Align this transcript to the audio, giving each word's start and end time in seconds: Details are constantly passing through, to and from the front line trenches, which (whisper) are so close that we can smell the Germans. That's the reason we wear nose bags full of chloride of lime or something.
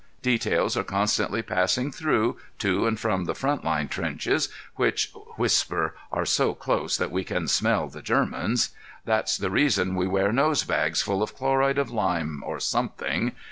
Details 0.23 0.75
are 0.75 0.83
constantly 0.83 1.43
passing 1.43 1.91
through, 1.91 2.37
to 2.57 2.87
and 2.87 2.99
from 2.99 3.25
the 3.25 3.35
front 3.35 3.63
line 3.63 3.87
trenches, 3.87 4.49
which 4.75 5.11
(whisper) 5.37 5.95
are 6.11 6.25
so 6.25 6.55
close 6.55 6.97
that 6.97 7.11
we 7.11 7.23
can 7.23 7.47
smell 7.47 7.87
the 7.87 8.01
Germans. 8.01 8.71
That's 9.05 9.37
the 9.37 9.51
reason 9.51 9.93
we 9.93 10.07
wear 10.07 10.31
nose 10.33 10.63
bags 10.63 11.03
full 11.03 11.21
of 11.21 11.35
chloride 11.35 11.77
of 11.77 11.91
lime 11.91 12.41
or 12.43 12.59
something. 12.59 13.33